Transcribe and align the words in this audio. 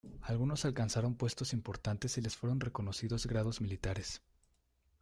Algunos 0.23 0.65
alcanzaron 0.65 1.13
puestos 1.13 1.53
importantes 1.53 2.17
y 2.17 2.21
les 2.21 2.35
fueron 2.35 2.59
reconocidos 2.59 3.27
grados 3.27 3.61
militares. 3.61 4.23